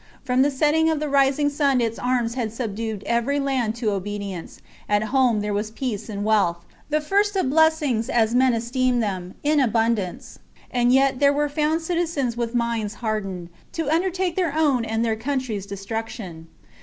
[0.23, 4.31] From the setting to the rising sun its arms had subdued every land to obedi
[4.31, 7.23] ence; at home there was peace and wealth, the RACY OF CATILINE.
[7.23, 10.39] 31 first of ble n:^, nen esteem them, in abund ^J^^j ance;
[10.71, 15.67] and yet thtr v/cre found citizens with minds hardened, to rheir own and their country's
[15.67, 16.47] destruction.